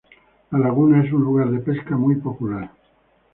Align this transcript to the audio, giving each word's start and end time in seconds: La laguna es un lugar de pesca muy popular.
La 0.49 0.57
laguna 0.57 1.03
es 1.05 1.13
un 1.13 1.21
lugar 1.21 1.51
de 1.51 1.59
pesca 1.59 1.95
muy 1.95 2.15
popular. 2.15 2.71